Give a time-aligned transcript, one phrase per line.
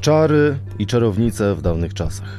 [0.00, 2.38] Czary i czarownice w dawnych czasach.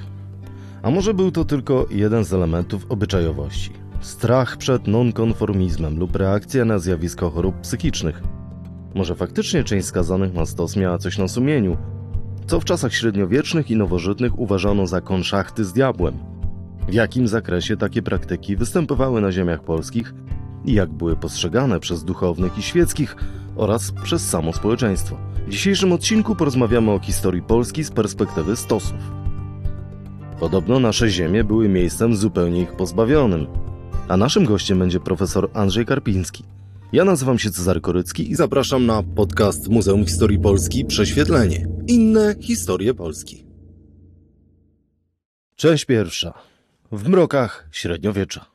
[0.84, 3.72] A może był to tylko jeden z elementów obyczajowości?
[4.00, 8.24] Strach przed nonkonformizmem lub reakcja na zjawisko chorób psychicznych.
[8.96, 11.78] Może faktycznie część skazanych na stos miała coś na sumieniu,
[12.48, 16.18] co w czasach średniowiecznych i nowożytnych uważano za konszachty z diabłem.
[16.88, 20.14] W jakim zakresie takie praktyki występowały na ziemiach polskich
[20.66, 23.16] i jak były postrzegane przez duchownych i świeckich
[23.56, 25.31] oraz przez samo społeczeństwo.
[25.52, 28.98] W dzisiejszym odcinku porozmawiamy o historii Polski z perspektywy stosów.
[30.40, 33.48] Podobno nasze ziemie były miejscem zupełnie ich pozbawionym,
[34.08, 36.44] a naszym gościem będzie profesor Andrzej Karpiński.
[36.94, 41.68] Ja nazywam się Cezary Korycki i zapraszam na podcast Muzeum Historii Polski Prześwietlenie.
[41.88, 43.46] Inne historie Polski.
[45.56, 46.34] Część pierwsza.
[46.92, 48.46] W mrokach średniowiecza.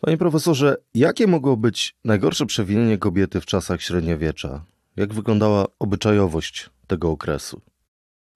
[0.00, 4.64] Panie profesorze, jakie mogło być najgorsze przewinienie kobiety w czasach średniowiecza?
[5.00, 7.60] Jak wyglądała obyczajowość tego okresu?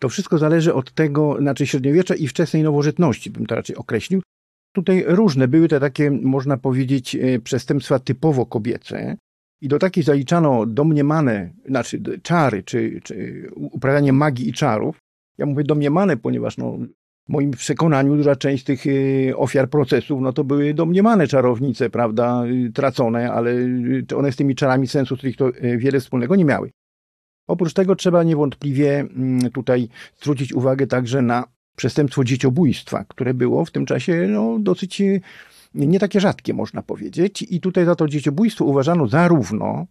[0.01, 4.23] To wszystko zależy od tego, znaczy średniowiecza i wczesnej nowożytności, bym to raczej określił.
[4.73, 9.17] Tutaj różne były te takie, można powiedzieć, e, przestępstwa typowo kobiece.
[9.61, 14.99] I do takich zaliczano domniemane, znaczy czary, czy, czy uprawianie magii i czarów.
[15.39, 16.79] Ja mówię domniemane, ponieważ no,
[17.29, 22.43] moim przekonaniu duża część tych e, ofiar procesów, no to były domniemane czarownice, prawda,
[22.75, 23.55] tracone, ale
[24.17, 26.71] one z tymi czarami sensu to wiele wspólnego nie miały.
[27.47, 29.89] Oprócz tego trzeba niewątpliwie mm, tutaj
[30.23, 31.45] zwrócić uwagę także na
[31.77, 35.03] przestępstwo dzieciobójstwa, które było w tym czasie no, dosyć
[35.75, 37.43] nie takie rzadkie, można powiedzieć.
[37.51, 39.87] I tutaj za to dzieciobójstwo uważano zarówno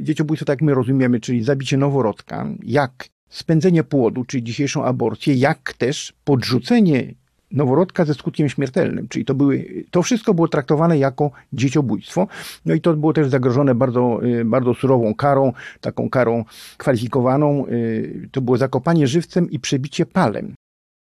[0.00, 6.12] dzieciobójstwo, tak my rozumiemy, czyli zabicie noworodka, jak spędzenie płodu, czyli dzisiejszą aborcję, jak też
[6.24, 7.14] podrzucenie
[7.50, 9.08] noworodka ze skutkiem śmiertelnym.
[9.08, 12.26] Czyli to, były, to wszystko było traktowane jako dzieciobójstwo.
[12.66, 16.44] No i to było też zagrożone bardzo, y, bardzo surową karą, taką karą
[16.76, 17.66] kwalifikowaną.
[17.66, 20.54] Y, to było zakopanie żywcem i przebicie palem.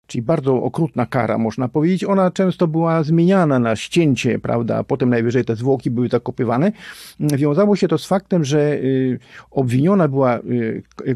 [0.09, 2.03] Czyli bardzo okrutna kara, można powiedzieć.
[2.03, 6.71] Ona często była zmieniana na ścięcie, prawda, a potem najwyżej te zwłoki były zakopywane.
[7.19, 9.19] Wiązało się to z faktem, że y,
[9.51, 10.39] obwiniona była,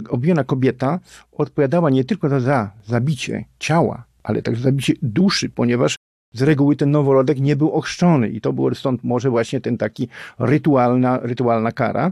[0.09, 1.00] obwiniona kobieta
[1.31, 5.96] odpowiadała nie tylko za, za zabicie ciała, ale także zabicie duszy, ponieważ
[6.34, 10.07] z reguły ten noworodek nie był ochrzczony i to było stąd może właśnie ten taki
[10.40, 12.12] rytualna, rytualna kara.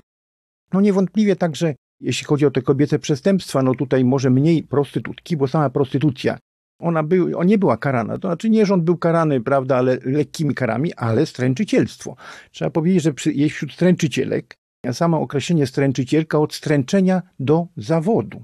[0.74, 5.48] No niewątpliwie także, jeśli chodzi o te kobiece przestępstwa, no tutaj może mniej prostytutki, bo
[5.48, 6.38] sama prostytucja,
[6.82, 10.56] ona, był, ona nie była karana, to znaczy nie rząd był karany, prawda, ale lekkimi
[10.56, 12.16] karami, ale stręczycielstwo.
[12.52, 14.58] Trzeba powiedzieć, że przy, wśród stręczycielek,
[14.92, 18.44] samo określenie stręczycielka od stręczenia do zawodu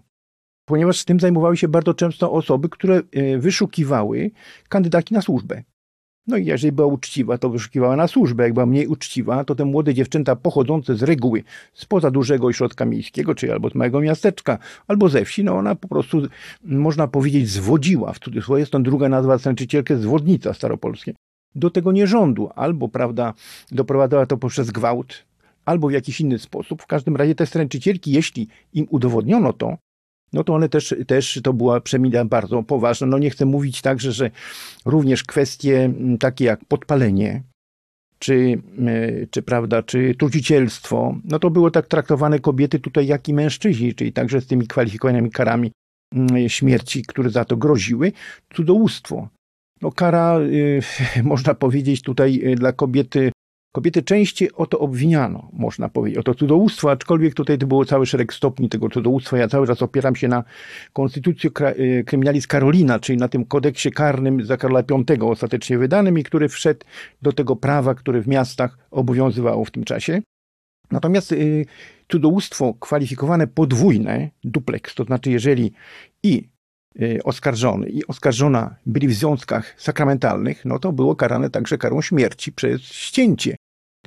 [0.67, 4.31] ponieważ z tym zajmowały się bardzo często osoby, które e, wyszukiwały
[4.69, 5.63] kandydatki na służbę.
[6.27, 8.43] No i jeżeli była uczciwa, to wyszukiwała na służbę.
[8.43, 11.43] Jak była mniej uczciwa, to te młode dziewczęta pochodzące z reguły
[11.73, 15.87] spoza dużego ośrodka miejskiego, czyli albo z małego miasteczka, albo ze wsi, no ona po
[15.87, 16.21] prostu,
[16.63, 21.13] można powiedzieć, zwodziła, w cudzysłowie, stąd druga nazwa sęczycielkę, zwodnica staropolskie.
[21.55, 23.33] Do tego nierządu, albo, prawda,
[23.71, 25.25] doprowadzała to poprzez gwałt,
[25.65, 26.81] albo w jakiś inny sposób.
[26.81, 29.77] W każdym razie te stręczycielki, jeśli im udowodniono to,
[30.33, 33.07] no to one też, też to była przemina bardzo poważna.
[33.07, 34.31] No nie chcę mówić także, że
[34.85, 37.43] również kwestie mm, takie jak podpalenie,
[38.19, 43.33] czy, e, czy, prawda, czy trucicielstwo, no to było tak traktowane kobiety tutaj, jak i
[43.33, 45.71] mężczyźni, czyli także z tymi kwalifikowanymi karami
[46.15, 48.11] mm, śmierci, które za to groziły.
[48.53, 49.29] Cudzołóstwo.
[49.81, 50.81] No kara, y,
[51.23, 53.31] można powiedzieć tutaj y, dla kobiety
[53.77, 58.05] Kobiety częściej o to obwiniano, można powiedzieć, o to cudzołóstwo, aczkolwiek tutaj to było cały
[58.05, 59.37] szereg stopni tego cudzołóstwa.
[59.37, 60.43] Ja cały czas opieram się na
[60.93, 61.49] konstytucji
[62.05, 64.83] kryminalis y, Karolina, czyli na tym kodeksie karnym za Karola
[65.19, 66.85] V ostatecznie wydanym i który wszedł
[67.21, 70.21] do tego prawa, które w miastach obowiązywało w tym czasie.
[70.91, 71.65] Natomiast y,
[72.11, 75.71] cudzołóstwo kwalifikowane podwójne, duplex, to znaczy jeżeli
[76.23, 76.49] i
[77.01, 82.51] y, oskarżony i oskarżona byli w związkach sakramentalnych, no to było karane także karą śmierci
[82.51, 83.55] przez ścięcie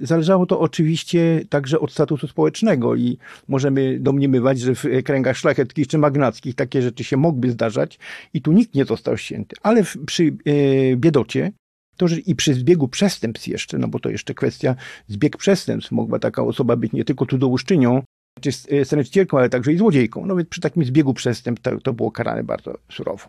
[0.01, 3.19] Zależało to oczywiście także od statusu społecznego i
[3.49, 7.99] możemy domniemywać, że w kręgach szlacheckich czy magnackich takie rzeczy się mogły zdarzać
[8.35, 9.57] i tu nikt nie został ścięty.
[9.63, 11.53] Ale w, przy e, biedocie
[11.97, 14.77] to, że i przy zbiegu przestępstw jeszcze, no bo to jeszcze kwestia
[15.09, 18.03] zbieg przestępstw, mogła taka osoba być nie tylko cudzołóżczynią,
[18.41, 20.27] czy e, stręczycielką, ale także i złodziejką.
[20.27, 23.29] No więc przy takim zbiegu przestępstw to, to było karane bardzo surowo.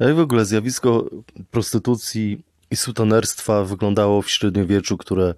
[0.00, 1.10] Jak w ogóle zjawisko
[1.50, 5.34] prostytucji i sutenerstwa wyglądało w średniowieczu, które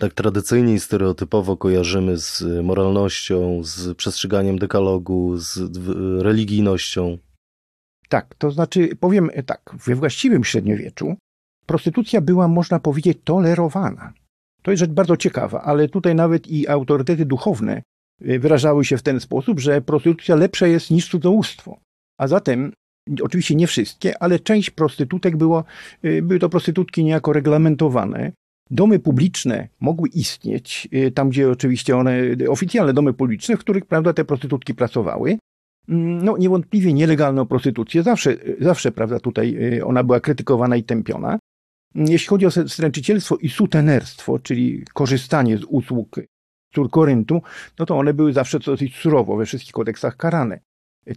[0.00, 5.76] tak tradycyjnie i stereotypowo kojarzymy z moralnością, z przestrzeganiem dekalogu, z
[6.22, 7.18] religijnością.
[8.08, 11.16] Tak, to znaczy, powiem tak, we właściwym średniowieczu
[11.66, 14.12] prostytucja była, można powiedzieć, tolerowana.
[14.62, 17.82] To jest rzecz bardzo ciekawa, ale tutaj nawet i autorytety duchowne
[18.20, 21.78] wyrażały się w ten sposób, że prostytucja lepsza jest niż cudzołóstwo.
[22.18, 22.72] A zatem
[23.22, 25.64] oczywiście nie wszystkie, ale część prostytutek było,
[26.22, 28.32] były to prostytutki niejako reglamentowane.
[28.70, 32.12] Domy publiczne mogły istnieć, tam gdzie oczywiście one,
[32.48, 35.38] oficjalne domy publiczne, w których prawda, te prostytutki pracowały.
[35.88, 41.38] Mm, no niewątpliwie nielegalną prostytucję, zawsze, zawsze prawda, tutaj y, ona była krytykowana i tępiona.
[41.94, 46.16] Mm, jeśli chodzi o stręczycielstwo i sutenerstwo, czyli korzystanie z usług
[46.74, 47.42] cór Koryntu,
[47.78, 50.60] no to one były zawsze dosyć surowo we wszystkich kodeksach karane.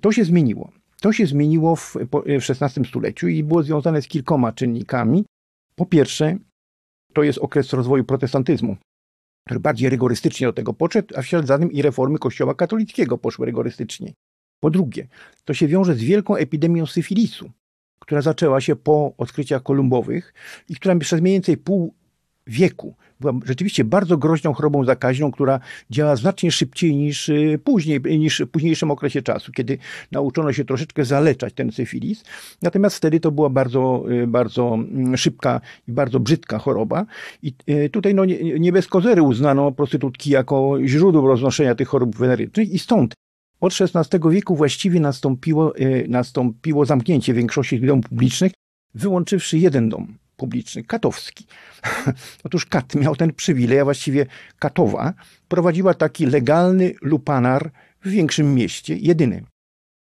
[0.01, 0.71] To się zmieniło.
[1.01, 1.97] To się zmieniło w,
[2.39, 5.25] w XVI stuleciu i było związane z kilkoma czynnikami.
[5.75, 6.37] Po pierwsze,
[7.13, 8.77] to jest okres rozwoju protestantyzmu,
[9.47, 13.17] który bardziej rygorystycznie do tego podszedł, a w ślad za tym i reformy Kościoła katolickiego
[13.17, 14.13] poszły rygorystycznie.
[14.59, 15.07] Po drugie,
[15.45, 17.51] to się wiąże z wielką epidemią syfilisu,
[17.99, 20.33] która zaczęła się po odkryciach kolumbowych
[20.69, 21.93] i która przez mniej więcej pół
[22.47, 25.59] wieku była rzeczywiście bardzo groźną chorobą zakaźną, która
[25.89, 29.77] działa znacznie szybciej niż y, później, niż w późniejszym okresie czasu, kiedy
[30.11, 32.23] nauczono się troszeczkę zaleczać ten syfilis.
[32.61, 37.05] Natomiast wtedy to była bardzo, y, bardzo mm, szybka i bardzo brzydka choroba.
[37.43, 42.15] I y, tutaj no, nie, nie bez kozery uznano prostytutki jako źródło roznoszenia tych chorób
[42.15, 43.13] wenerycznych i stąd
[43.59, 45.73] od XVI wieku właściwie nastąpiło,
[46.07, 48.51] nastąpiło zamknięcie większości domów publicznych,
[48.93, 51.45] wyłączywszy jeden dom publiczny, katowski.
[52.43, 54.25] Otóż Kat miał ten przywilej, a właściwie
[54.59, 55.13] Katowa
[55.47, 57.71] prowadziła taki legalny lupanar
[58.01, 59.43] w większym mieście, jedyny.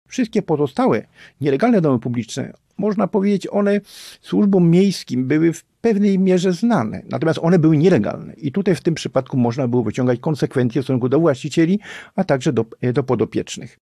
[0.08, 1.08] Wszystkie pozostałe
[1.42, 3.82] nielegalne domy publiczne, można powiedzieć, one
[4.22, 8.34] służbom miejskim były w pewnej mierze znane, natomiast one były nielegalne.
[8.34, 11.80] I tutaj w tym przypadku można było wyciągać konsekwencje w stosunku do właścicieli,
[12.16, 13.78] a także do, e, do podopiecznych.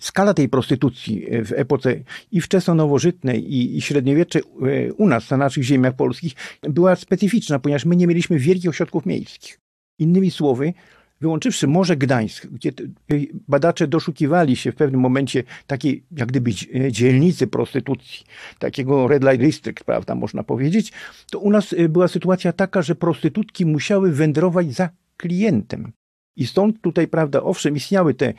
[0.00, 2.00] Skala tej prostytucji e, w epoce
[2.32, 6.32] i wczesno-nowożytnej, i, średniowieczej e, u nas, na naszych ziemiach polskich,
[6.62, 9.60] była specyficzna, ponieważ my nie mieliśmy wielkich ośrodków miejskich.
[9.98, 10.74] Innymi słowy,
[11.20, 12.72] wyłączywszy Morze Gdańsk, gdzie
[13.12, 16.50] y, badacze doszukiwali się w pewnym momencie takiej, jak gdyby,
[16.90, 18.24] dzielnicy prostytucji,
[18.58, 20.92] takiego red light district, prawda, można powiedzieć,
[21.30, 25.92] to u nas była sytuacja taka, że prostytutki musiały wędrować za klientem.
[26.36, 28.32] I stąd tutaj, prawda, owszem, istniały te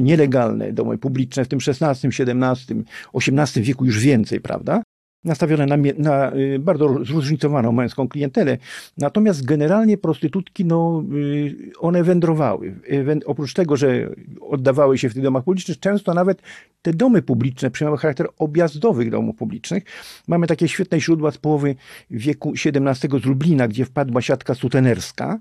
[0.00, 2.84] nielegalne domy publiczne w tym XVI, XVII,
[3.14, 4.82] XVIII wieku już więcej, prawda?
[5.26, 8.58] nastawione na, na, y, bardzo zróżnicowaną męską klientelę.
[8.98, 12.74] Natomiast generalnie prostytutki, no, y, one wędrowały.
[12.90, 14.10] Y, oprócz tego, że
[14.40, 16.42] oddawały się w tych domach publicznych, często nawet
[16.82, 19.84] te domy publiczne przyjmowały charakter objazdowych domów publicznych.
[20.28, 21.74] Mamy takie świetne źródła z połowy
[22.10, 25.38] wieku XVII z Lublina, gdzie wpadła siatka sutenerska,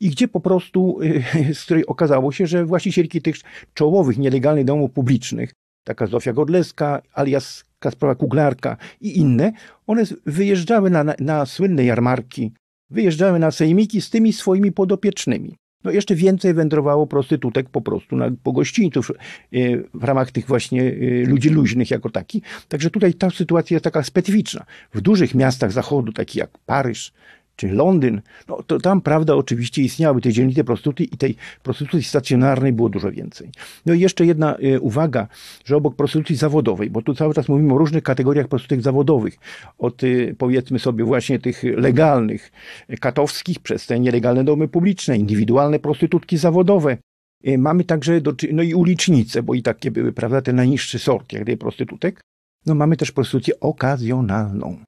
[0.00, 0.98] i gdzie po prostu,
[1.54, 3.36] z której okazało się, że właścicielki tych
[3.74, 5.52] czołowych, nielegalnych domów publicznych,
[5.84, 9.52] taka Zofia Godleska, alias Kasprowa Kuglarka i inne,
[9.86, 12.52] one wyjeżdżały na, na, na słynne jarmarki,
[12.90, 15.56] wyjeżdżały na sejmiki z tymi swoimi podopiecznymi.
[15.84, 19.14] No jeszcze więcej wędrowało prostytutek po prostu na, po gościńców e,
[19.94, 22.42] w ramach tych właśnie e, ludzi luźnych jako taki.
[22.68, 24.64] Także tutaj ta sytuacja jest taka specyficzna.
[24.94, 27.12] W dużych miastach zachodu, takich jak Paryż,
[27.58, 32.72] czy Londyn, no to tam, prawda, oczywiście istniały te dzielnice prostytucji i tej prostytucji stacjonarnej
[32.72, 33.50] było dużo więcej.
[33.86, 35.28] No i jeszcze jedna y, uwaga,
[35.64, 39.38] że obok prostytucji zawodowej, bo tu cały czas mówimy o różnych kategoriach prostytutek zawodowych,
[39.78, 42.52] od y, powiedzmy sobie właśnie tych legalnych,
[43.00, 46.96] katowskich, przez te nielegalne domy publiczne, indywidualne prostytutki zawodowe,
[47.58, 51.42] Mamy także, do, no i ulicznice, bo i takie były, prawda, ten najniższy sort, jak
[51.42, 52.20] gdyby prostytutek.
[52.66, 54.78] No mamy też prostytucję okazjonalną.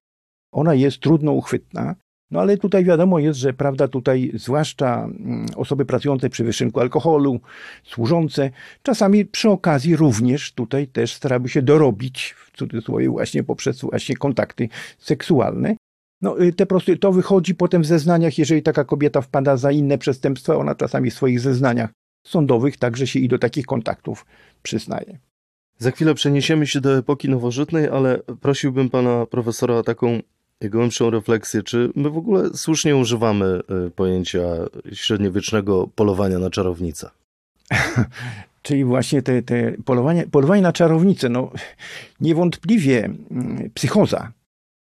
[0.53, 1.95] Ona jest trudno uchwytna,
[2.31, 7.41] no ale tutaj wiadomo jest, że prawda tutaj, zwłaszcza mm, osoby pracujące przy wyszynku alkoholu,
[7.85, 8.51] służące,
[8.83, 14.69] czasami przy okazji również tutaj też starały się dorobić, w cudzysłowie właśnie poprzez właśnie kontakty
[14.99, 15.77] seksualne.
[16.23, 19.99] No, y, te prosty, to wychodzi potem w zeznaniach, jeżeli taka kobieta wpada za inne
[19.99, 21.91] przestępstwa, ona czasami w swoich zeznaniach
[22.27, 24.27] sądowych także się i do takich kontaktów
[24.63, 25.19] przyznaje.
[25.79, 30.21] Za chwilę przeniesiemy się do epoki nowożytnej, ale prosiłbym pana profesora o taką
[30.69, 34.41] głębszą refleksję, czy my w ogóle słusznie używamy y, pojęcia
[34.93, 37.11] średniowiecznego polowania na czarownicę?
[38.63, 41.53] Czyli właśnie te, te polowanie, polowanie na czarownicę, no
[42.21, 44.33] niewątpliwie mm, psychoza,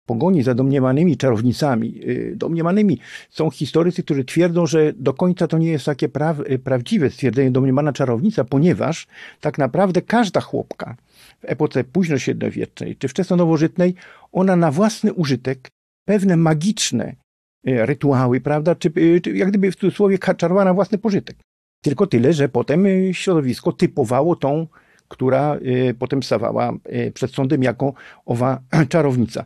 [0.07, 5.71] pogoni za domniemanymi czarownicami, y, domniemanymi są historycy, którzy twierdzą, że do końca to nie
[5.71, 9.07] jest takie pra, y, prawdziwe stwierdzenie domniemana czarownica, ponieważ
[9.41, 10.95] tak naprawdę każda chłopka
[11.39, 13.93] w epoce późno-średniowiecznej czy wczesno-nowożytnej,
[14.31, 15.69] ona na własny użytek
[16.05, 17.15] pewne magiczne
[17.67, 18.91] y, rytuały, prawda, czy,
[19.23, 21.37] czy jak gdyby w cudzysłowie czarowała na własny pożytek.
[21.83, 24.67] Tylko tyle, że potem środowisko typowało tą,
[25.07, 25.59] która
[25.99, 26.73] potem stawała
[27.13, 27.93] przed sądem jako
[28.25, 29.45] owa czarownica.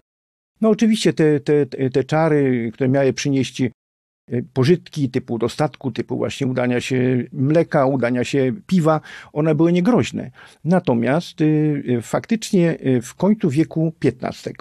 [0.61, 3.61] No oczywiście te, te, te czary, które miały przynieść
[4.53, 9.01] pożytki typu dostatku, typu właśnie udania się mleka, udania się piwa,
[9.33, 10.31] one były niegroźne.
[10.63, 11.37] Natomiast
[12.01, 14.51] faktycznie w końcu wieku XV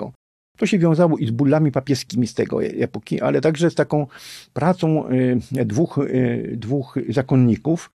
[0.57, 4.07] to się wiązało i z bólami papieskimi z tego epoki, ale także z taką
[4.53, 5.05] pracą
[5.51, 5.99] dwóch,
[6.53, 7.91] dwóch zakonników,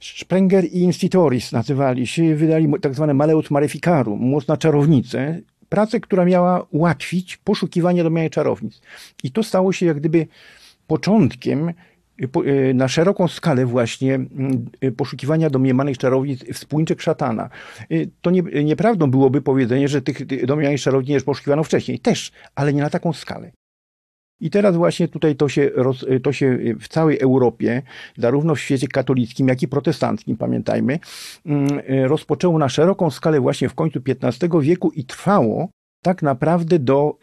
[0.00, 6.24] Sprenger i Institoris nazywali się, wydali tak zwane Maleus Maleficarum, moc na czarownicę, pracę, która
[6.24, 8.80] miała ułatwić poszukiwanie domniemanych czarownic.
[9.24, 10.26] I to stało się jak gdyby
[10.86, 11.72] początkiem
[12.46, 14.20] y, na szeroką skalę właśnie
[14.84, 17.50] y, poszukiwania domniemanych czarownic wspólniczek szatana.
[17.92, 21.98] Y, to nie, nieprawdą byłoby powiedzenie, że tych domniemanych czarownic poszukiwano wcześniej.
[21.98, 23.50] Też, ale nie na taką skalę.
[24.40, 27.82] I teraz właśnie tutaj to się, roz, to się w całej Europie,
[28.16, 30.98] zarówno w świecie katolickim, jak i protestanckim, pamiętajmy,
[31.46, 31.68] mm,
[32.04, 35.68] rozpoczęło na szeroką skalę właśnie w końcu XV wieku i trwało
[36.06, 37.18] tak naprawdę do,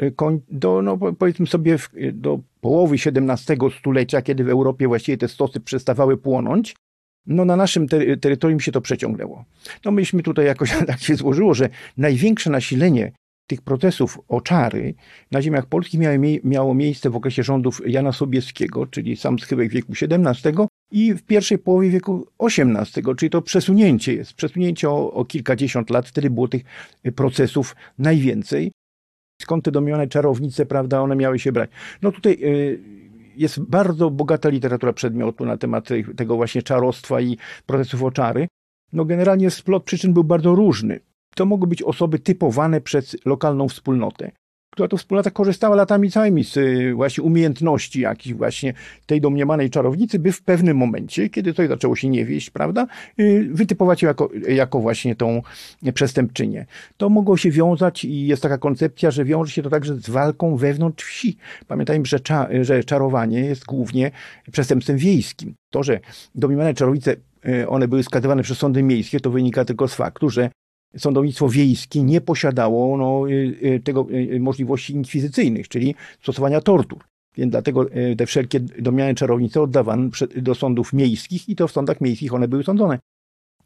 [0.50, 1.78] do no powiedzmy sobie,
[2.14, 6.76] do połowy XVII stulecia, kiedy w Europie właściwie te stosy przestawały płonąć,
[7.26, 9.46] no na naszym ter terytorium się to przeciągnęło.
[9.86, 13.12] No myśmy tutaj jakoś tak się złożyło, że największe nasilenie
[13.48, 14.94] tych procesów o czary
[15.32, 19.94] na ziemiach polskich miało, miało miejsce w okresie rządów Jana Sobieskiego, czyli sam schyłek wieku
[20.02, 25.90] XVII i w pierwszej połowie wieku XVIII, czyli to przesunięcie jest, przesunięcie o, o kilkadziesiąt
[25.90, 26.64] lat, wtedy było tych
[27.16, 28.72] procesów najwięcej.
[29.42, 31.70] Skąd te domniemane czarownice, prawda, one miały się brać?
[32.02, 32.80] No tutaj y,
[33.36, 38.48] jest bardzo bogata literatura przedmiotu na temat tego właśnie czarostwa i procesów o czary.
[38.94, 41.00] No generalnie splot przyczyn był bardzo różny
[41.36, 44.32] to mogły być osoby typowane przez lokalną wspólnotę,
[44.74, 48.74] która to wspólnota korzystała latami całymi z y, właśnie umiejętności jakichś właśnie
[49.06, 52.88] tej domniemanej czarownicy, by w pewnym momencie, kiedy coś zaczęło się nie wieść, prawda,
[53.20, 55.42] y, wytypować ją jako, jako właśnie tą
[55.94, 56.66] przestępczynię.
[56.98, 60.56] To mogło się wiązać i jest taka koncepcja, że wiąże się to także z walką
[60.56, 61.38] wewnątrz wsi.
[61.68, 64.12] Pamiętajmy, że, cza, że czarowanie jest głównie
[64.52, 65.54] przestępstwem wiejskim.
[65.70, 66.00] To, że
[66.36, 67.16] domniemane czarownice
[67.48, 70.50] y, one były skazywane przez sądy miejskie, to wynika tylko z faktu, że
[70.98, 77.04] sądownictwo wiejskie nie posiadało no, y, y, tego y, możliwości inkwizycyjnych, czyli stosowania tortur.
[77.38, 77.86] Więc dlatego
[78.18, 82.64] te wszelkie domniane czarownice oddawano do sądów miejskich i to w sądach miejskich one były
[82.64, 83.00] sądzone.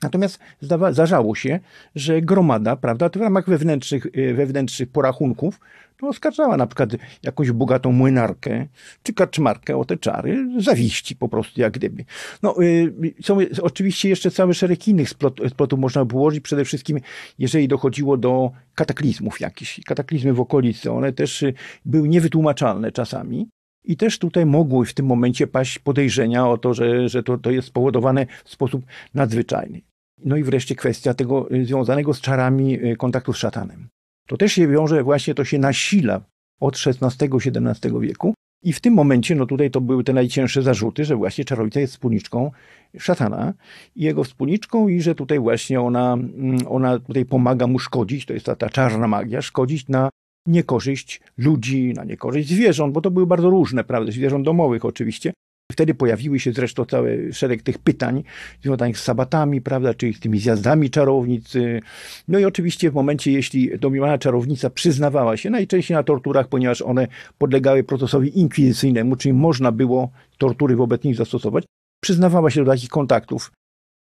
[0.03, 1.59] Natomiast zdawa, zdarzało się,
[1.95, 5.59] że gromada, prawda, w ramach wewnętrznych, wewnętrznych porachunków,
[5.97, 6.89] to oskarżała na przykład
[7.23, 8.67] jakąś bogatą młynarkę
[9.03, 12.05] czy kaczmarkę o te czary, zawiści po prostu jak gdyby.
[12.43, 15.09] No, y, są oczywiście jeszcze cały szereg innych
[15.49, 16.99] splotów można by ułożyć, przede wszystkim
[17.39, 19.81] jeżeli dochodziło do kataklizmów jakichś.
[19.85, 21.53] Kataklizmy w okolicy, one też y,
[21.85, 23.49] były niewytłumaczalne czasami.
[23.83, 27.51] I też tutaj mogły w tym momencie paść podejrzenia o to, że, że to, to
[27.51, 29.81] jest spowodowane w sposób nadzwyczajny.
[30.25, 33.87] No i wreszcie kwestia tego y, związanego z czarami kontaktu z szatanem.
[34.27, 36.21] To też się wiąże, właśnie to się nasila
[36.59, 38.33] od XVI-XVII wieku.
[38.63, 41.93] I w tym momencie, no tutaj to były te najcięższe zarzuty, że właśnie czarownica jest
[41.93, 42.51] wspólniczką
[42.99, 43.53] szatana
[43.95, 48.33] i jego wspólniczką i że tutaj właśnie ona, mm, ona tutaj pomaga mu szkodzić, to
[48.33, 50.09] jest ta, ta czarna magia, szkodzić na
[50.47, 55.33] niekorzyść ludzi, na niekorzyść zwierząt, bo to były bardzo różne, prawda, zwierząt domowych oczywiście,
[55.71, 58.23] Wtedy pojawiły się zresztą cały szereg tych pytań
[58.61, 61.81] związanych z sabatami, prawda, czyli z tymi zjazdami czarownicy.
[62.27, 67.07] No i oczywiście w momencie, jeśli domniemana czarownica przyznawała się, najczęściej na torturach, ponieważ one
[67.37, 71.65] podlegały procesowi inkwizycyjnemu, czyli można było tortury wobec nich zastosować,
[72.03, 73.51] przyznawała się do takich kontaktów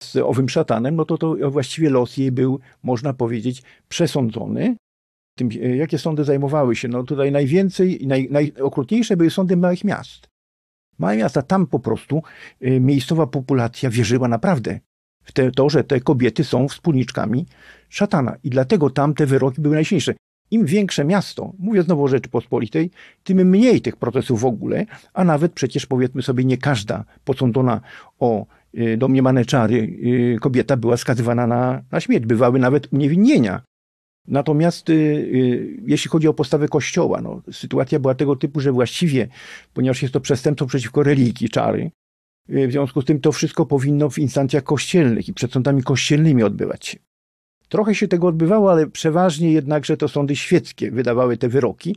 [0.02, 4.76] z owym szatanem, no to, to właściwie los jej był, można powiedzieć, przesądzony.
[5.38, 6.88] Tym, jakie sądy zajmowały się?
[6.88, 10.31] No tutaj najwięcej, naj, najokrutniejsze były sądy małych miast
[11.02, 12.22] Małe miasta, tam po prostu
[12.66, 14.80] y, miejscowa populacja wierzyła naprawdę
[15.24, 17.46] w te, to, że te kobiety są wspólniczkami
[17.88, 18.36] szatana.
[18.44, 20.14] I dlatego tam te wyroki były najsilniejsze.
[20.50, 22.90] Im większe miasto, mówię znowu o Rzeczypospolitej,
[23.24, 27.80] tym mniej tych procesów w ogóle, a nawet przecież powiedzmy sobie nie każda posądzona
[28.18, 28.46] o
[28.78, 29.74] y, domniemane czary
[30.34, 32.26] y, kobieta była skazywana na, na śmierć.
[32.26, 33.62] Bywały nawet uniewinnienia.
[34.28, 39.28] Natomiast y, y, jeśli chodzi o postawę Kościoła, no, sytuacja była tego typu, że właściwie,
[39.74, 41.90] ponieważ jest to przestępstwo przeciwko religii, czary,
[42.50, 46.42] y, w związku z tym to wszystko powinno w instancjach kościelnych i przed sądami kościelnymi
[46.42, 46.98] odbywać się.
[47.68, 51.96] Trochę się tego odbywało, ale przeważnie jednakże to sądy świeckie wydawały te wyroki.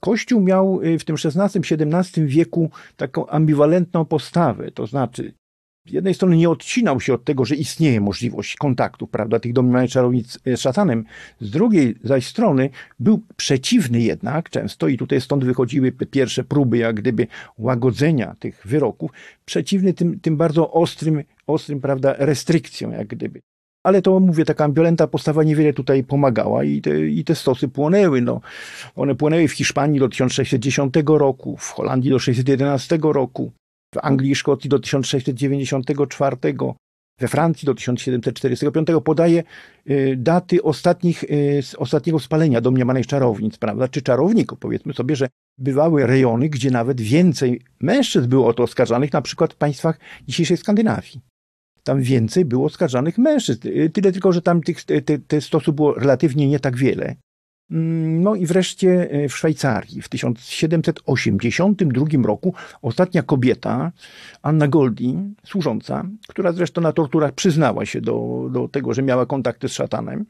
[0.00, 5.34] Kościół miał w tym XVI-XVII wieku taką ambiwalentną postawę, to znaczy
[5.86, 9.90] z jednej strony nie odcinał się od tego, że istnieje możliwość kontaktu, prawda, tych domniemanych
[9.90, 11.04] czarownic z szatanem,
[11.40, 12.70] z drugiej zaś strony
[13.00, 17.26] był przeciwny jednak często i tutaj stąd wychodziły pierwsze próby jak gdyby
[17.58, 19.10] łagodzenia tych wyroków,
[19.44, 23.40] przeciwny tym, tym bardzo ostrym, ostrym, prawda, restrykcjom jak gdyby.
[23.82, 28.20] Ale to mówię, taka ambiwalentna postawa niewiele tutaj pomagała i te, i te stosy płonęły.
[28.20, 28.40] No.
[28.96, 33.52] One płonęły w Hiszpanii do 1610 roku, w Holandii do 1611 roku,
[33.94, 36.36] w Anglii i Szkocji do 1694,
[37.18, 39.42] we Francji do 1745 podaje
[39.90, 44.58] y, daty ostatnich, y, ostatniego spalenia domniemanych czarownic, prawda, czy czarowników.
[44.58, 49.52] Powiedzmy sobie, że bywały rejony, gdzie nawet więcej mężczyzn było o to oskarżanych, na przykład
[49.52, 51.20] w państwach dzisiejszej Skandynawii.
[51.84, 53.68] Tam więcej było oskarżanych mężczyzn.
[53.68, 57.16] Y, tyle tylko, że tam tych, te, te stosów było relatywnie nie tak wiele.
[57.72, 63.92] Mm, no i wreszcie e, w Szwajcarii w 1782 roku ostatnia kobieta,
[64.42, 69.68] Anna Goldi, służąca, która zresztą na torturach przyznała się do, do tego, że miała kontakty
[69.68, 70.24] z szatanem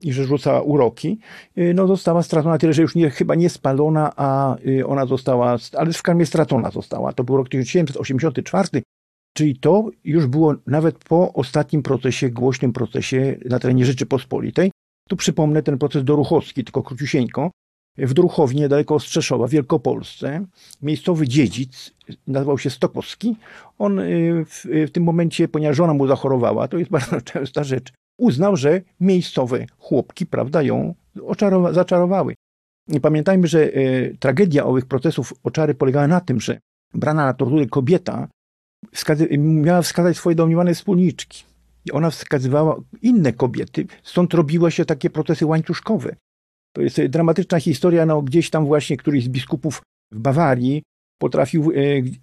[0.00, 1.18] i że rzucała uroki,
[1.56, 5.56] e, no została stracona tyle, że już nie, chyba nie spalona, a e, ona została,
[5.76, 7.12] ale w karmie stracona została.
[7.12, 8.82] To był rok 1784,
[9.32, 14.70] Czyli to już było nawet po ostatnim procesie, głośnym procesie na terenie Rzeczypospolitej,
[15.10, 17.50] tu przypomnę ten proces doruchowski, tylko króciusieńko.
[17.98, 20.46] W Druchownie, niedaleko Ostrzeszowa, w Wielkopolsce,
[20.82, 21.94] miejscowy dziedzic,
[22.26, 23.36] nazywał się Stokowski.
[23.78, 27.92] On y, w, w tym momencie, ponieważ żona mu zachorowała, to jest bardzo częsta rzecz,
[28.18, 32.34] uznał, że miejscowe chłopki, prawda, ją oczarowa- zaczarowały.
[32.88, 36.58] I pamiętajmy, że y, tragedia owych procesów oczary polegała na tym, że
[36.94, 38.28] brana na tortury kobieta
[38.94, 41.49] wskazy- miała wskazać swoje domniemane wspólniczki.
[41.84, 46.16] I ona wskazywała inne kobiety, stąd robiły się takie procesy łańcuszkowe.
[46.72, 49.82] To jest dramatyczna historia, no gdzieś tam właśnie któryś z biskupów
[50.12, 50.82] w Bawarii
[51.20, 51.74] potrafił e,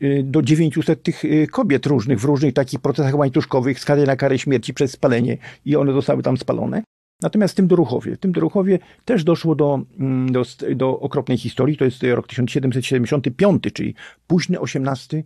[0.08, 4.40] e, do 900 tych e, kobiet różnych w różnych takich procesach łańcuszkowych skazać na karę
[4.40, 6.84] śmierci przez spalenie i one zostały tam spalone.
[7.22, 10.44] Natomiast w tym Doruchowie, w tym Doruchowie też doszło do, mm, do,
[10.76, 13.96] do okropnej historii, to jest rok 1775, czyli
[14.28, 15.24] późny XVIII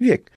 [0.00, 0.30] wiek.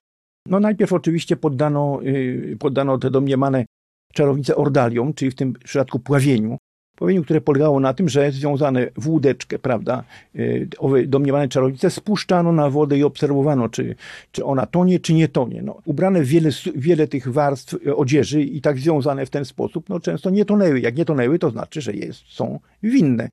[0.50, 3.66] No najpierw oczywiście poddano, y, poddano te domniemane
[4.14, 6.58] czarownice ordaliom, czyli w tym przypadku pławieniu.
[6.98, 10.04] Pławieniu, które polegało na tym, że związane w łódeczkę, prawda,
[10.36, 13.96] y, owe domniemane czarownice spuszczano na wodę i obserwowano, czy,
[14.32, 15.62] czy ona tonie, czy nie tonie.
[15.62, 19.90] No, ubrane w wiele, wiele tych warstw y, odzieży i tak związane w ten sposób,
[19.90, 20.80] no często nie tonęły.
[20.80, 23.30] Jak nie tonęły, to znaczy, że jest, są winne.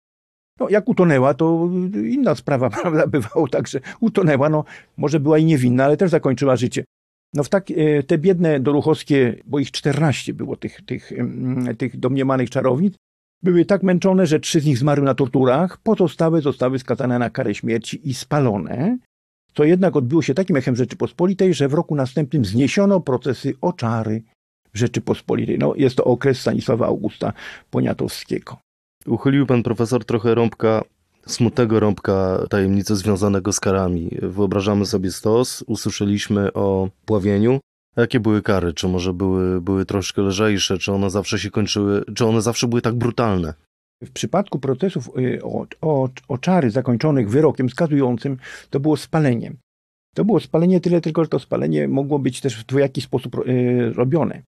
[0.60, 4.64] No, jak utonęła, to inna sprawa, prawda, bywało tak, że utonęła, no,
[4.96, 6.84] może była i niewinna, ale też zakończyła życie.
[7.34, 11.12] No w tak, e, te biedne doruchowskie, bo ich 14 było tych, tych,
[11.78, 12.94] tych domniemanych czarownic,
[13.42, 17.54] były tak męczone, że trzy z nich zmarły na torturach, pozostałe zostały skazane na karę
[17.54, 18.98] śmierci i spalone,
[19.54, 24.22] co jednak odbyło się takim echem Rzeczypospolitej, że w roku następnym zniesiono procesy oczary
[24.74, 25.58] Rzeczypospolitej.
[25.58, 27.32] No, jest to okres Stanisława Augusta
[27.70, 28.56] Poniatowskiego.
[29.06, 30.82] Uchylił pan profesor trochę rąbka
[31.26, 34.10] smutnego rąbka tajemnicy związanego z karami.
[34.22, 37.60] Wyobrażamy sobie stos, usłyszeliśmy o pławieniu.
[37.96, 38.72] Jakie były kary?
[38.72, 40.78] Czy może były, były troszkę lżejsze?
[40.78, 42.04] Czy one zawsze się kończyły?
[42.14, 43.54] Czy one zawsze były tak brutalne?
[44.02, 48.36] W przypadku procesów y, o, o, o czary zakończonych wyrokiem skazującym,
[48.70, 49.52] to było spalenie.
[50.14, 53.92] To było spalenie tyle tylko, że to spalenie mogło być też w dwojaki sposób y,
[53.94, 54.42] robione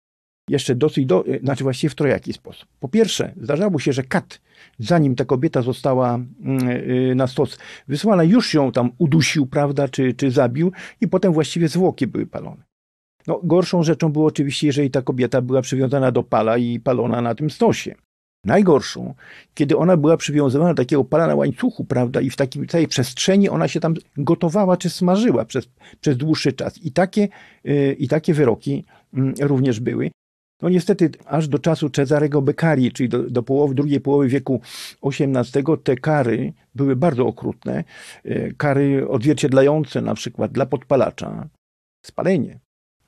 [0.50, 2.70] jeszcze dosyć, do, znaczy właściwie w trojaki sposób.
[2.80, 4.42] Po pierwsze, zdarzało się, że kat,
[4.80, 10.14] zanim ta kobieta została mm, y, na stos wysłana, już ją tam udusił, prawda, czy,
[10.14, 12.64] czy zabił i potem właściwie zwłoki były palone.
[13.28, 17.36] No, gorszą rzeczą było oczywiście, jeżeli ta kobieta była przywiązana do pala i palona na
[17.36, 17.96] tym stosie.
[18.46, 19.14] Najgorszą,
[19.54, 23.50] kiedy ona była przywiązywana do takiego pala na łańcuchu, prawda, i w takiej całej przestrzeni
[23.50, 25.68] ona się tam gotowała czy smażyła przez,
[26.02, 26.78] przez dłuższy czas.
[26.78, 27.28] I takie,
[27.64, 30.12] yy, i takie wyroki yy, również były.
[30.62, 34.62] No niestety aż do czasu Cezarego Beccari, czyli do, do połowy, drugiej połowy wieku
[35.04, 37.84] XVIII, te kary były bardzo okrutne.
[38.24, 41.50] E, kary odzwierciedlające na przykład dla podpalacza
[42.06, 42.60] spalenie,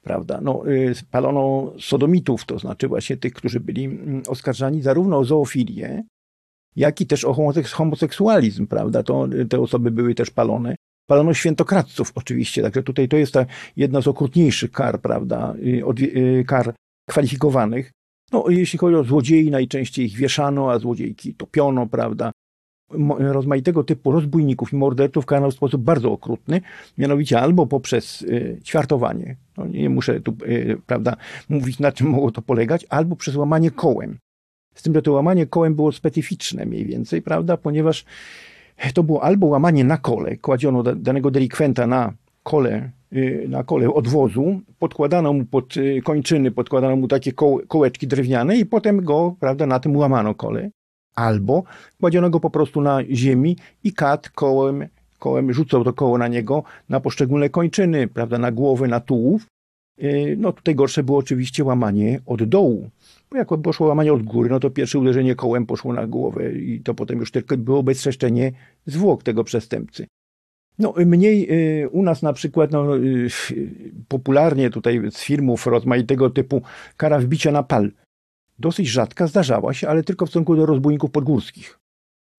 [0.02, 0.40] prawda?
[0.42, 6.04] No, e, spalono sodomitów, to znaczy właśnie tych, którzy byli mm, oskarżani zarówno o zoofilię,
[6.76, 7.36] jak i też o
[7.74, 9.04] homoseksualizm, prawda?
[9.04, 10.76] To te osoby były też palone.
[11.10, 15.54] Palono świętokradców oczywiście, także tutaj to jest ta jedna z okrutniejszych kar, prawda,
[16.00, 16.74] y, kar
[17.10, 17.92] kwalifikowanych.
[18.32, 22.32] No, jeśli chodzi o złodziei, najczęściej ich wieszano, a złodziejki topiono, prawda?
[23.20, 26.62] Rozmaitego typu rozbójników i morderców karano w sposób bardzo okrutny,
[26.98, 31.16] mianowicie albo poprzez y, ćwiartowanie, no nie muszę tu, y, prawda,
[31.50, 34.18] mówić na czym mogło to polegać, albo przez łamanie kołem.
[34.76, 38.06] Z tym, że to łamanie kołem było specyficzne mniej więcej, prawda, ponieważ
[38.94, 42.14] to było albo łamanie na kole, kładziono danego delikwenta na
[42.52, 47.34] kole Y, na kole odwozu, podkładano mu pod y, kończyny, podkładano mu takie
[47.68, 50.70] kołeczki drewniane i potem go, prawda, na tym łamano kole.
[51.16, 51.64] Albo
[52.00, 54.88] kładziono go po prostu na ziemi i kat kołem,
[55.20, 59.46] kołem rzucał to koło na niego, na poszczególne kończyny, prawda, na głowę, na tułów.
[60.04, 62.90] Y, no tutaj gorsze było oczywiście łamanie od dołu,
[63.32, 66.82] Bo jak poszło łamanie od góry, no to pierwsze uderzenie kołem poszło na głowę i
[66.82, 68.52] to potem już tylko było bezczeszczenie
[68.86, 70.08] zwłok tego przestępcy.
[70.80, 71.48] No, mniej
[71.84, 73.30] y, u nas na przykład no, y,
[74.08, 76.62] popularnie tutaj z filmów rozmaitego typu
[76.98, 77.92] kara wbicia na pal.
[78.60, 81.80] Dosyć rzadka zdarzała się, ale tylko w stosunku do rozbójników podgórskich.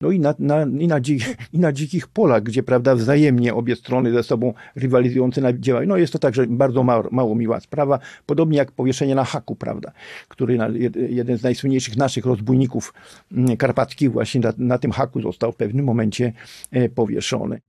[0.01, 1.23] No i na, na, i, na dzik,
[1.53, 5.89] i na dzikich polach, gdzie prawda, wzajemnie obie strony ze sobą rywalizujące działają.
[5.89, 9.93] No jest to także bardzo mało, mało miła sprawa, podobnie jak powieszenie na haku, prawda,
[10.29, 10.69] który na,
[11.09, 12.95] jeden z najsłynniejszych naszych rozbójników
[13.33, 16.33] mm, karpackich właśnie na, na tym haku został w pewnym momencie
[16.71, 17.61] e, powieszony.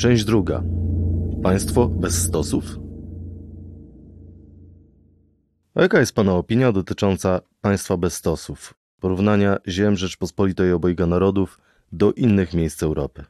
[0.00, 0.62] Część druga.
[1.42, 2.64] Państwo bez stosów?
[5.76, 8.74] Jaka jest Pana opinia dotycząca państwa bez stosów?
[9.00, 11.60] Porównania ziem Rzeczpospolitej obojga narodów
[11.92, 13.24] do innych miejsc Europy.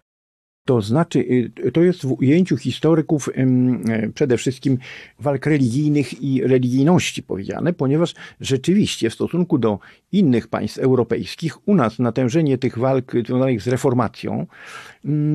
[0.64, 1.18] To znaczy,
[1.66, 4.78] y, to jest w ujęciu historyków e, przede wszystkim
[5.18, 9.78] walk religijnych i religijności powiedziane, ponieważ rzeczywiście w stosunku do
[10.12, 14.46] innych państw europejskich, u nas natężenie tych walk związanych z reformacją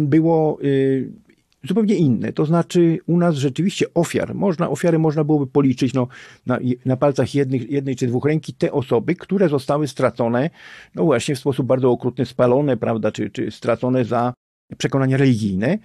[0.05, 1.24] było y,
[1.67, 2.33] zupełnie inne.
[2.33, 6.07] To znaczy u nas rzeczywiście ofiar, można, ofiary można byłoby policzyć no,
[6.45, 10.49] na, na palcach jednych, jednej czy dwóch ręki te osoby, które zostały stracone,
[10.95, 14.33] no właśnie w sposób bardzo okrutny, spalone, prawda, czy, czy stracone za
[14.77, 15.77] przekonania religijne,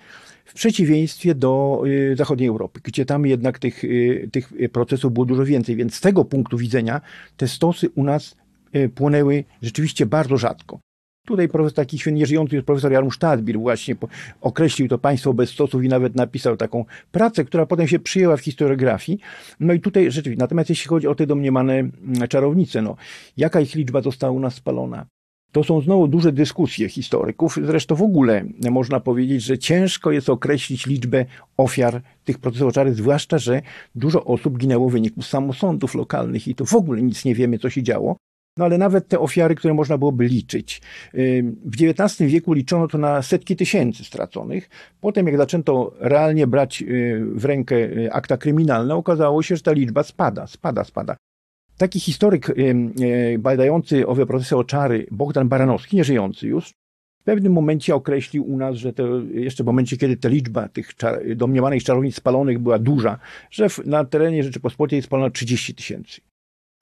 [0.44, 5.44] w przeciwieństwie do y, zachodniej Europy, gdzie tam jednak tych, y, tych procesów było dużo
[5.44, 7.00] więcej, więc z tego punktu widzenia
[7.36, 8.36] te stosy u nas
[8.76, 10.80] y, płonęły rzeczywiście bardzo rzadko.
[11.26, 13.96] Tutaj profesor, taki świetnie żyjący profesor Jarmusz Tadbir właśnie
[14.40, 18.40] określił to państwo bez stosów i nawet napisał taką pracę, która potem się przyjęła w
[18.40, 19.18] historiografii.
[19.60, 22.96] No i tutaj rzeczywiście, natomiast jeśli chodzi o te domniemane mm, czarownice, no,
[23.36, 25.06] jaka ich liczba została u nas spalona?
[25.52, 27.58] To są znowu duże dyskusje historyków.
[27.62, 33.38] Zresztą w ogóle można powiedzieć, że ciężko jest określić liczbę ofiar tych procesów czary, zwłaszcza,
[33.38, 33.62] że
[33.94, 37.70] dużo osób ginęło w wyniku samosądów lokalnych i to w ogóle nic nie wiemy, co
[37.70, 38.16] się działo.
[38.56, 40.82] No ale nawet te ofiary, które można byłoby liczyć.
[41.64, 44.70] W XIX wieku liczono to na setki tysięcy straconych.
[45.00, 49.72] Potem, jak zaczęto realnie brać y, w rękę y, akta kryminalne, okazało się, że ta
[49.72, 51.16] liczba spada, spada, spada.
[51.76, 56.72] Taki historyk y, badający owe procesy oczary, Bogdan Baranowski, nieżyjący już,
[57.20, 60.94] w pewnym momencie określił u nas, że to jeszcze w momencie, kiedy ta liczba tych
[60.94, 63.18] czar domniemanych czarownic spalonych była duża,
[63.50, 66.20] że na terenie Rzeczypospolitej spalono 30 tysięcy.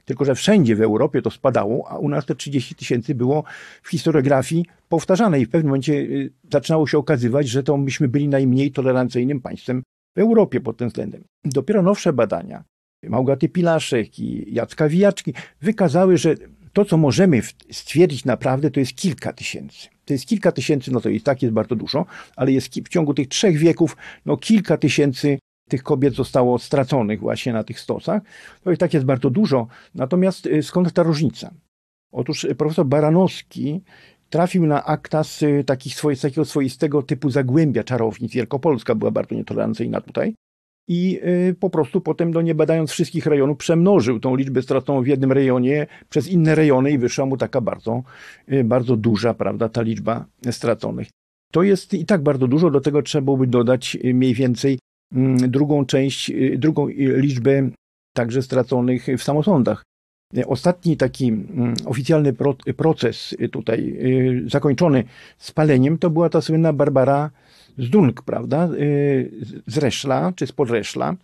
[0.09, 3.45] Tylko, że wszędzie w Europie to spadało, a u nas te 30 tysięcy było
[3.83, 8.29] w historiografii powtarzane i w pewnym momencie y, zaczynało się okazywać, że to myśmy byli
[8.29, 9.83] najmniej tolerancyjnym państwem
[10.17, 11.25] w Europie pod tym względem.
[11.45, 12.65] Dopiero nowsze badania
[13.03, 16.35] Małgaty Pilaszek i Jacka Wijaczki wykazały, że
[16.73, 17.41] to, co możemy
[17.71, 19.89] stwierdzić naprawdę, to jest kilka tysięcy.
[20.05, 23.15] To jest kilka tysięcy, no to i tak jest bardzo dużo, ale jest w ciągu
[23.15, 28.23] tych trzech wieków no kilka tysięcy tych kobiet zostało straconych właśnie na tych stosach.
[28.65, 29.67] To i tak jest bardzo dużo.
[29.95, 31.51] Natomiast y, skąd ta różnica?
[32.13, 33.83] Otóż y, profesor Baranowski
[34.31, 38.33] trafił na akta z y, takich swoje, takiego swoistego typu zagłębia czarownic.
[38.33, 40.35] Wielkopolska była bardzo nietolerancyjna tutaj.
[40.91, 41.21] I
[41.61, 45.87] po prostu potem, no nie badając wszystkich rejonów, przemnożył tą liczbę straconą w jednym rejonie
[46.09, 48.03] przez inne rejony i wyszła mu taka bardzo,
[48.65, 51.09] bardzo duża, prawda, ta liczba straconych.
[51.53, 54.79] To jest i tak bardzo dużo, do tego trzeba byłoby dodać mniej więcej
[55.49, 57.71] drugą część, y, drugą liczbę
[58.17, 59.83] także straconych w samosądach.
[60.47, 62.33] Ostatni taki mm, oficjalny
[62.77, 65.05] proces tutaj y, zakończony
[65.39, 67.31] spaleniem to była ta słynna Barbara
[67.79, 69.31] Zdunk, prawda, y,
[69.67, 71.15] z Reszla, czy z Podreszla.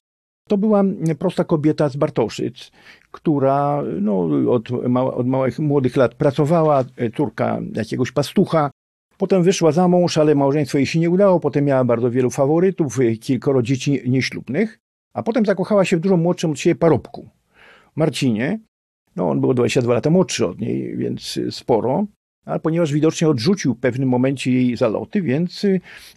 [0.48, 0.84] To była
[1.18, 2.70] prosta kobieta z Bartoszyc,
[3.10, 4.70] która no, od,
[5.14, 6.84] od małych, młodych lat pracowała,
[7.16, 8.70] córka jakiegoś pastucha,
[9.18, 11.40] Potem wyszła za mąż, ale małżeństwo jej się nie udało.
[11.40, 14.78] Potem miała bardzo wielu faworytów, kilkoro dzieci nieślubnych.
[15.14, 17.28] A potem zakochała się w dużo młodszym od siebie parobku,
[17.96, 18.60] Marcinie.
[19.16, 22.06] No, on był 22 lata młodszy od niej, więc sporo.
[22.44, 25.66] Ale ponieważ widocznie odrzucił w pewnym momencie jej zaloty, więc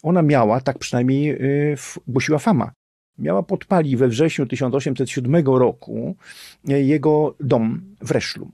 [0.04, 1.76] ona miała, tak przynajmniej y,
[2.08, 2.72] głosiła fama,
[3.20, 6.16] miała podpalić we wrześniu 1807 roku
[6.66, 8.52] jego dom w Reszlu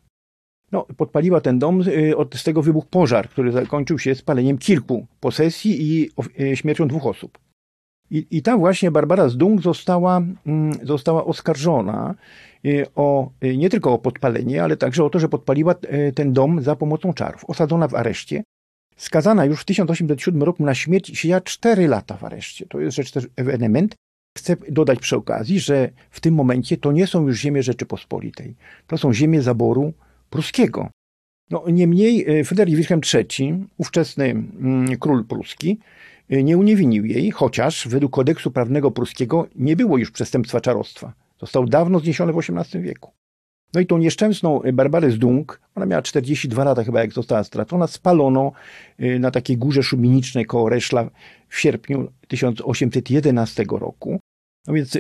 [0.74, 5.08] no, podpaliła ten dom, y, od, z tego wybuchł pożar, który zakończył się spaleniem kilku
[5.20, 6.10] posesji i
[6.42, 7.38] y, śmiercią dwóch osób.
[8.12, 12.16] I, i ta właśnie Barbara Zdung została, mm, została oskarżona
[12.66, 15.76] y, o, nie tylko o podpalenie, ale także o to, że podpaliła
[16.16, 17.46] ten dom za pomocą czarów.
[17.46, 18.44] Osadzona w areszcie.
[18.98, 22.66] Skazana już w 1807 roku na śmierć siedziała 4 lata w areszcie.
[22.66, 23.96] To jest rzecz też ewenement.
[24.38, 28.56] Chcę dodać przy okazji, że w tym momencie to nie są już ziemie Rzeczypospolitej.
[28.88, 29.94] To są ziemie zaboru
[30.34, 30.90] pruskiego.
[31.50, 35.80] No, niemniej e, Fryderyk Wilhelm III, ówczesny mm, król pruski,
[36.30, 41.14] e, nie uniewinił jej, chociaż według kodeksu prawnego pruskiego nie było już przestępstwa czarostwa.
[41.40, 43.12] Został dawno zniesiony w XVIII wieku.
[43.74, 47.88] No i tą nieszczęsną Barbarę z Dung, ona miała 42 lata chyba, jak została stracona,
[47.88, 48.52] spalono
[49.20, 51.10] na takiej górze szubinicznej koło Reszla
[51.50, 54.20] w sierpniu 1811 roku.
[54.68, 54.98] No więc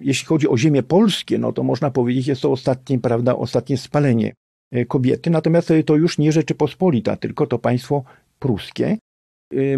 [0.00, 4.32] jeśli chodzi o ziemię polskie, no to można powiedzieć, jest to ostatnie, prawda, ostatnie spalenie
[4.88, 5.30] kobiety.
[5.30, 8.04] Natomiast to już nie Rzeczypospolita, tylko to państwo
[8.38, 8.98] pruskie.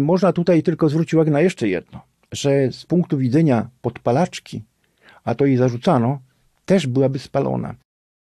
[0.01, 2.01] Można tutaj tylko zwrócić uwagę na jeszcze jedno,
[2.31, 4.61] że z punktu widzenia podpalaczki,
[5.23, 6.19] a to jej zarzucano,
[6.65, 7.75] też byłaby spalona.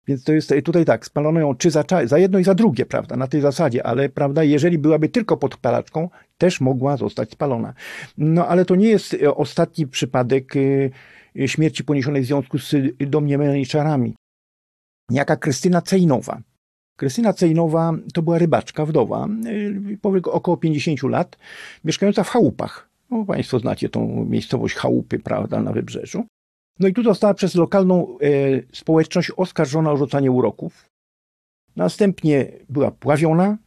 [0.07, 3.15] Więc to jest tutaj tak, spalono ją czy za, za jedno i za drugie, prawda,
[3.15, 7.73] na tej zasadzie, ale prawda, jeżeli byłaby tylko podpalaczką, też mogła zostać spalona.
[8.17, 10.53] No ale to nie jest e, ostatni przypadek
[11.35, 14.13] e, śmierci poniesionej w związku z domniemanymi czarami.
[15.11, 16.41] Jaka Krystyna Cejnowa.
[16.97, 19.27] Krystyna Cejnowa to była rybaczka, wdowa,
[20.05, 21.37] e, około 50 lat,
[21.85, 22.89] mieszkająca w chałupach.
[23.09, 26.25] No, państwo znacie tą miejscowość chałupy, prawda, na wybrzeżu.
[26.79, 28.21] No i tu została przez lokalną e,
[28.71, 30.85] społeczność oskarżona o rzucanie uroków.
[31.75, 33.57] Następnie była pławiona,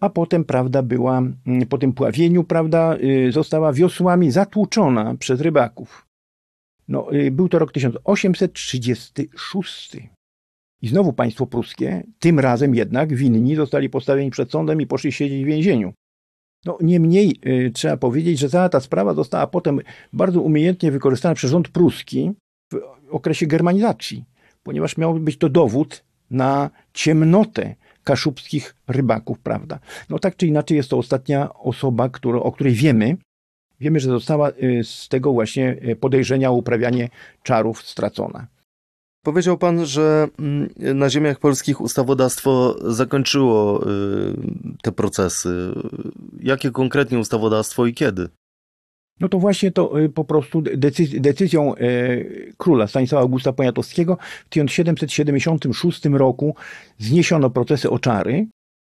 [0.00, 6.06] a potem, prawda, była mm, po tym pławieniu, prawda, e, została wiosłami zatłuczona przez rybaków.
[6.88, 9.96] No, był to rok 1836.
[10.82, 15.44] I znowu państwo pruskie, tym razem jednak winni zostali postawieni przed sądem i poszli siedzieć
[15.44, 15.92] w więzieniu.
[16.64, 19.80] No, niemniej y, trzeba powiedzieć, że cała ta sprawa została potem
[20.12, 22.32] bardzo umiejętnie wykorzystana przez rząd pruski
[22.72, 22.78] w
[23.10, 24.24] okresie germanizacji,
[24.62, 29.78] ponieważ miał być to dowód na ciemnotę kaszubskich rybaków, prawda?
[30.10, 32.10] No tak czy inaczej jest to ostatnia osoba,
[32.42, 33.16] o której wiemy.
[33.80, 37.08] Wiemy, że została y, z tego właśnie y, podejrzenia o uprawianie
[37.42, 38.46] czarów stracona.
[39.22, 43.86] Powiedział pan, że mm, na ziemiach polskich ustawodawstwo zakończyło y,
[44.82, 45.72] te procesy.
[46.42, 48.28] Jakie konkretnie ustawodawstwo i kiedy?
[49.20, 50.62] No to właśnie to y, po prostu
[51.20, 56.54] decyzją y, króla Stanisława Augusta Poniatowskiego w 1776 roku
[56.98, 58.46] zniesiono procesy oczary,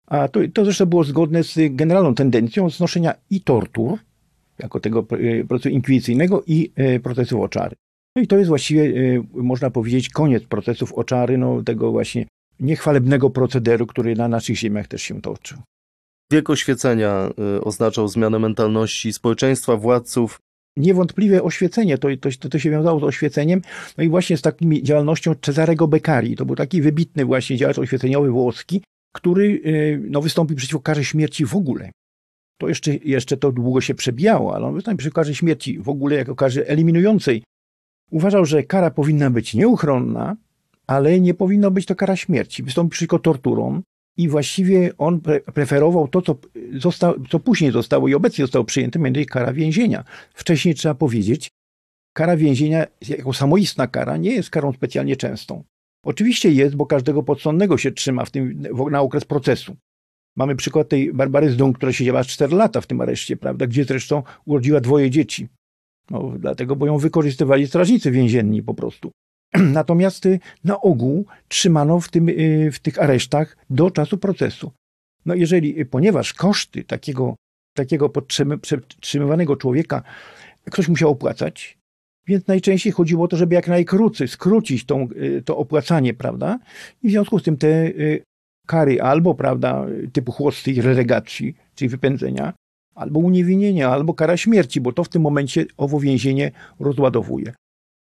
[0.08, 3.98] a to, to zresztą było zgodne z generalną tendencją znoszenia i tortur,
[4.60, 5.04] jako tego
[5.48, 6.72] procesu inkwizycyjnego, i
[7.04, 7.76] procesów oczary.
[8.15, 12.26] No i to jest właściwie, y, można powiedzieć, koniec procesów oczary, no, tego właśnie
[12.60, 15.58] niechwalebnego procederu, który na naszych ziemiach też się toczył.
[16.32, 20.39] Wiek oświecenia y, oznaczał zmianę mentalności społeczeństwa, władców.
[20.78, 22.08] Niewątpliwie oświecenie, to,
[22.39, 23.62] to, to się wiązało z oświeceniem,
[23.97, 26.36] no i właśnie z takim działalnością Cezarego Beccari.
[26.36, 28.84] To był taki wybitny właśnie działacz oświeceniowy włoski,
[29.15, 31.91] który y, no, wystąpił przeciwko karze śmierci w ogóle.
[32.62, 36.15] To jeszcze, jeszcze to długo się przebijało, ale on wystąpił przeciwko karze śmierci w ogóle
[36.15, 37.43] jako karze eliminującej
[38.12, 40.38] Uważał, że kara powinna być nieuchronna,
[40.88, 42.63] ale nie powinno być to kara śmierci.
[42.63, 43.84] Wystąpił przeciwko torturom
[44.17, 46.36] i właściwie on pre preferował to, co,
[47.30, 50.04] co później zostało i obecnie zostało przyjęte, mianowicie kara więzienia.
[50.34, 51.50] Wcześniej trzeba powiedzieć,
[52.13, 55.63] kara więzienia jako samoistna kara nie jest karą specjalnie częstą.
[56.06, 59.76] Oczywiście jest, bo każdego podsądnego się trzyma w tym, na okres procesu.
[60.38, 64.24] Mamy przykład tej Barbary Zdung, która siedziała 4 lata w tym areszcie, prawda, gdzie zresztą
[64.45, 65.47] urodziła dwoje dzieci.
[66.12, 69.12] No, dlatego, bo ją wykorzystywali strażnicy więzienni po prostu.
[69.80, 74.71] Natomiast y, na ogół trzymano w, tym, y, w tych aresztach do czasu procesu.
[75.26, 77.36] No jeżeli, y, ponieważ koszty takiego,
[77.76, 80.04] takiego podtrzymywanego człowieka
[80.71, 81.78] ktoś musiał opłacać,
[82.28, 85.08] więc najczęściej chodziło o to, żeby jak najkrócej skrócić tą,
[85.45, 86.60] to opłacanie, prawda?
[87.04, 87.91] I w związku z tym te
[88.67, 92.54] kary albo, prawda, typu chłosty i relegacji, czyli wypędzenia,
[93.02, 97.54] albo uniewinnienie, albo kara śmierci, bo to w tym momencie owo więzienie rozładowuje.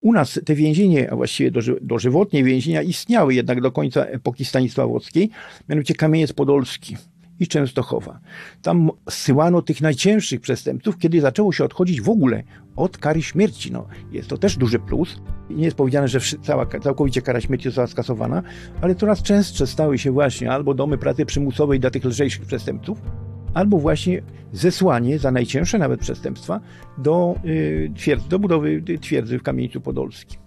[0.01, 5.29] U nas te więzienie, a właściwie dożywotnie więzienia istniały jednak do końca epoki stanisławowskiej,
[5.69, 6.97] mianowicie Kamieniec Podolski
[7.39, 8.19] i Częstochowa.
[8.61, 12.43] Tam zsyłano tych najcięższych przestępców, kiedy zaczęło się odchodzić w ogóle
[12.75, 13.71] od kary śmierci.
[13.71, 15.21] No, jest to też duży plus.
[15.49, 18.43] Nie jest powiedziane, że cała, całkowicie kara śmierci została skasowana,
[18.81, 23.01] ale coraz częstsze stały się właśnie albo domy pracy przymusowej dla tych lżejszych przestępców,
[23.53, 24.21] albo właśnie
[24.53, 26.59] zesłanie za najcięższe nawet przestępstwa
[26.97, 30.39] do, y, twierdzy, do budowy twierdzy w Kamieńcu Podolskim.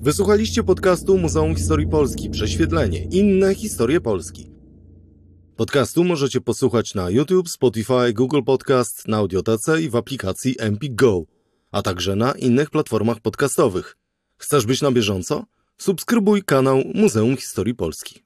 [0.00, 3.04] Wysłuchaliście podcastu Muzeum Historii Polski Prześwietlenie.
[3.04, 4.50] Inne historie Polski.
[5.56, 11.22] Podcastu możecie posłuchać na YouTube, Spotify, Google Podcast, na Audiotece i w aplikacji Empik Go,
[11.72, 13.96] a także na innych platformach podcastowych.
[14.36, 15.44] Chcesz być na bieżąco?
[15.78, 18.23] Subskrybuj kanał Muzeum Historii Polski.